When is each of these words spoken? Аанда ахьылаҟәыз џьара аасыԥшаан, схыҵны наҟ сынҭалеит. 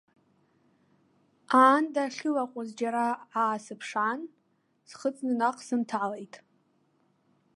Аанда 1.59 2.01
ахьылаҟәыз 2.07 2.69
џьара 2.79 3.05
аасыԥшаан, 3.41 4.21
схыҵны 4.89 5.33
наҟ 5.39 5.57
сынҭалеит. 5.67 6.35